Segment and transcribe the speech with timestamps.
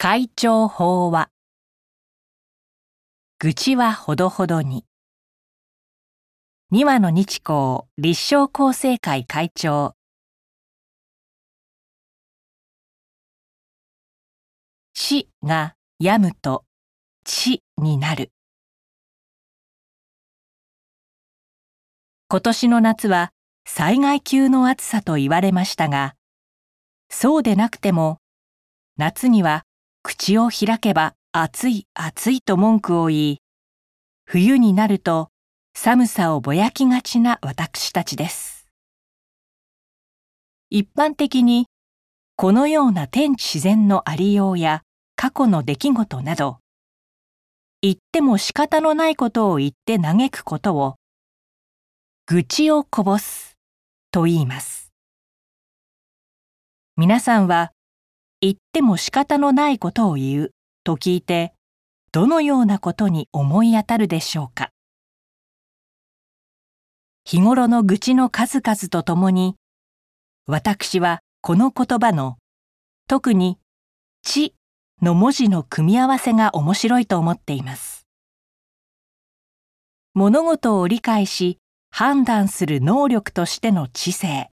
[0.00, 1.28] 会長法は
[3.40, 4.84] 愚痴はほどほどに。
[6.70, 9.96] 二羽の日光立正厚生会会長。
[14.94, 16.64] 死が病むと
[17.24, 18.30] 地になる。
[22.28, 23.32] 今年の夏は
[23.66, 26.14] 災害級の暑さと言われましたが
[27.10, 28.20] そうでなくても
[28.96, 29.64] 夏には
[30.02, 33.38] 口を開けば暑い暑いと文句を言い
[34.24, 35.30] 冬になると
[35.74, 38.66] 寒さをぼやきがちな私たちです。
[40.70, 41.66] 一般的に
[42.36, 44.82] このような天地自然のありようや
[45.16, 46.58] 過去の出来事など
[47.80, 50.96] 言っても仕方のないことを言って嘆くことを
[52.26, 53.56] 愚痴をこぼす
[54.10, 54.92] と言います。
[56.96, 57.72] 皆さんは
[58.40, 60.50] 言っても仕方のないことを言う
[60.84, 61.54] と聞いて
[62.12, 64.70] どのようなことに思い当たるでしょうか。
[67.24, 69.56] 日頃の愚痴の数々とともに
[70.46, 72.38] 私はこの言葉の
[73.08, 73.58] 特に
[74.22, 74.54] 「知」
[75.02, 78.06] の文字の組み合わせが面白いと思っています。
[80.14, 81.58] 物事を理解し
[81.90, 84.50] 判断する能力としての知性。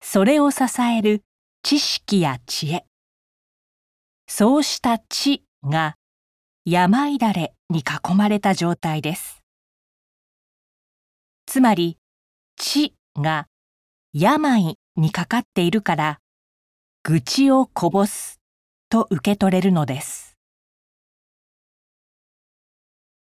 [0.00, 1.22] それを支える
[1.68, 2.86] 知識や知恵。
[4.26, 5.96] そうした知が
[6.64, 9.42] 病だれに囲まれた状態です。
[11.44, 11.98] つまり
[12.56, 13.48] 知が
[14.14, 16.20] 病にかかっているから
[17.02, 18.40] 愚痴をこぼす
[18.88, 20.38] と受け取れるのです。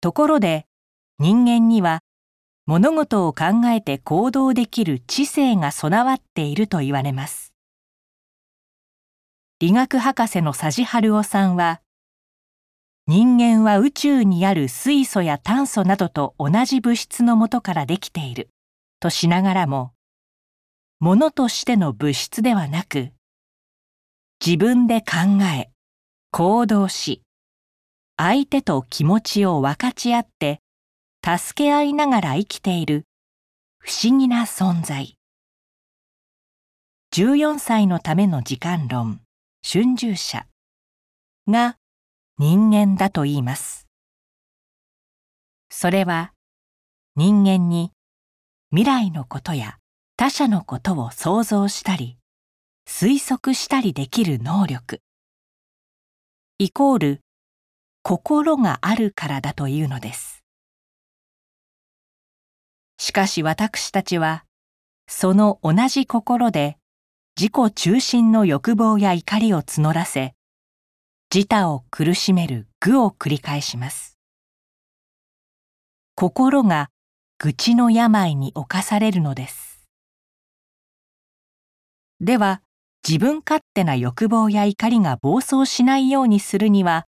[0.00, 0.66] ところで
[1.18, 1.98] 人間には
[2.66, 7.49] 物事を考えて行動できる知性が備わっていると言われます。
[9.60, 11.82] 理学博士の佐治春夫さんは
[13.06, 18.48] 人間は宇宙にある水素や炭素などと同じ物質のもとからできている
[19.00, 19.92] としながらも
[20.98, 23.10] 物としての物質ではなく
[24.42, 25.68] 自分で考え
[26.30, 27.20] 行動し
[28.16, 30.60] 相手と気持ちを分かち合って
[31.22, 33.04] 助け合いながら生きている
[33.78, 35.16] 不思議な存在。
[37.14, 39.20] 14歳のための時間論。
[39.62, 40.46] 春秋者
[41.46, 41.76] が
[42.38, 43.86] 人間だと言います。
[45.70, 46.32] それは
[47.14, 47.92] 人間に
[48.70, 49.76] 未来のことや
[50.16, 52.16] 他者のことを想像したり
[52.88, 55.02] 推測したりできる能力
[56.58, 57.20] イコール
[58.02, 60.42] 心があるからだというのです。
[62.98, 64.44] しかし私たちは
[65.06, 66.79] その同じ心で
[67.38, 70.34] 自己中心の欲望や怒りを募らせ
[71.34, 74.18] 自他を苦しめる愚を繰り返します。
[76.14, 76.90] 心が
[77.38, 79.86] 愚痴の病に侵されるのです。
[82.20, 82.60] では
[83.08, 87.06] 自分勝手な欲望や怒りが暴走しないようにするには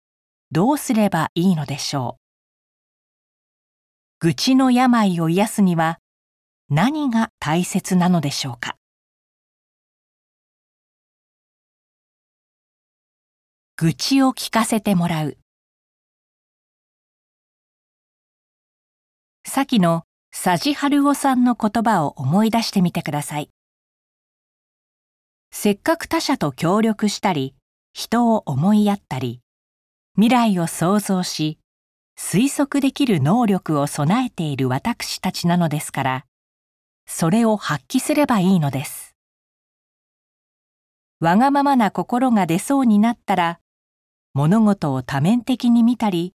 [0.50, 2.18] どうすればいいのでしょ
[4.22, 4.28] う？
[4.28, 6.00] 愚痴の病を癒すには
[6.70, 8.75] 何が大切なのでしょうか？
[13.78, 15.38] 愚痴を聞かせてもらう。
[19.46, 23.50] 先の佐治春夫さんの言葉を思い出してみてください。
[25.52, 27.54] せっかく他者と協力したり
[27.92, 29.42] 人を思いやったり
[30.16, 31.60] 未来を想像し
[32.18, 36.26] 推測できる能力を備えている私たちなのですから
[37.06, 39.16] それを発揮すればいいのです。
[41.20, 43.60] わがままな心が出そうになったら
[44.36, 46.34] 物事を多面的に見たり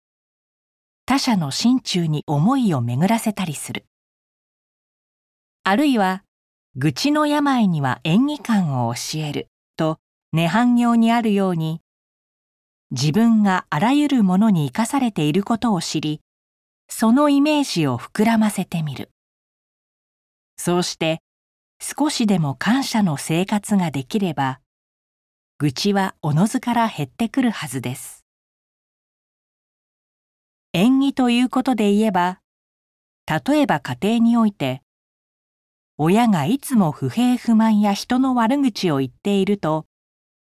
[1.06, 3.84] 他者の心中に思いを巡らせたりする。
[5.66, 6.24] あるいは
[6.78, 10.00] 愚痴の病には演技感を教えると
[10.34, 11.81] 涅槃行にあるように
[12.92, 16.22] 自分があらゆるものに生かされていることを知り
[16.88, 19.12] そのイメージを膨らませてみる。
[20.56, 21.22] そうして
[21.81, 24.62] 少しでも感謝の生活ができれば
[25.62, 28.24] 愚痴はおのずから減ってくるはずです。
[30.72, 32.40] 縁起ということで言えば、
[33.28, 34.82] 例えば家庭において、
[35.98, 39.86] 親がいつも不平不満や人の悪口を言っていると、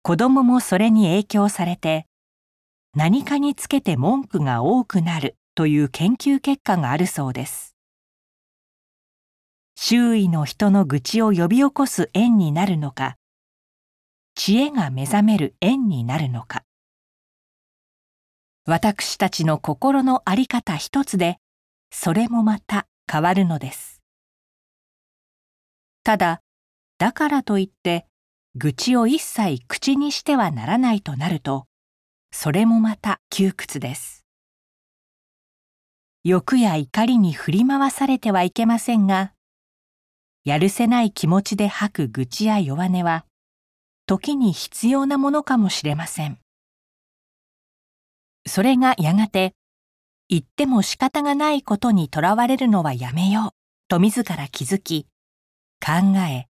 [0.03, 2.08] 子供もそれに影響されて、
[2.93, 7.76] 何かにつけて文句が多くなるという研究結果があるそうです。
[9.76, 13.17] 周囲の人の愚痴を呼び起こす縁になるのか、
[14.38, 16.62] 知恵が目覚める縁になるのか。
[18.66, 21.38] 私たちの心の在り方一つで
[21.90, 24.02] それもまた変わるのです。
[26.04, 26.42] ただ
[26.98, 28.06] だからといって
[28.54, 31.66] 愚痴を一切口にしてはならないとなると
[32.30, 34.26] それもまた窮屈です。
[36.24, 39.32] 欲や怒りに振り回されてはいけませんが
[40.44, 43.24] やるせない気持ちで吐く愚痴や弱音は
[44.06, 46.38] 時に必要なものかもしれません。
[48.47, 49.55] それがやがて
[50.29, 53.50] 言っても仕方がないことにとらわれるのはやめよう
[53.88, 55.06] と自ら気づき
[55.85, 56.47] 考え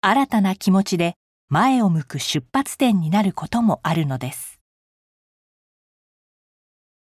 [0.00, 1.14] 新たな気持ちで
[1.48, 4.60] 前を向く出発点になることもあるのです。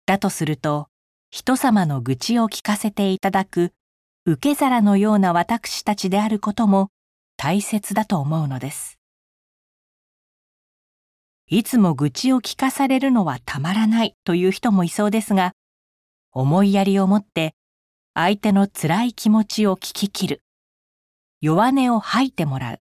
[0.05, 0.87] だとすると
[1.29, 3.71] 人様の愚痴を聞かせていただく
[4.25, 6.89] 受け皿のような私たちであることも
[7.35, 9.00] 大切だと思うのです。
[11.53, 15.51] いつも愚痴を聞かされるのはたまらないという人もいそうですが、
[16.31, 17.55] 思いやりを持って
[18.13, 20.43] 相手の辛い気持ちを聞き切る。
[21.41, 22.79] 弱音を吐いてもらう。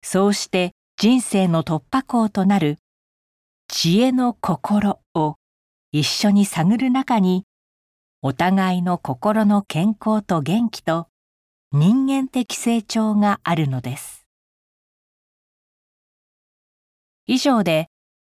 [0.00, 2.78] そうして人生の突破口となる
[3.68, 5.36] 知恵の心を
[5.92, 7.44] 一緒に探る中に
[8.22, 11.08] お互いの心の健康と元気と
[11.72, 14.25] 人間的成長があるのです。
[17.28, 17.88] 以上で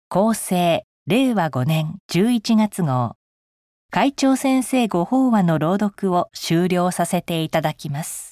[0.09, 3.13] 厚生令和5年11月号
[3.91, 8.26] 会長先生ご法話の朗読を終了させていただきます。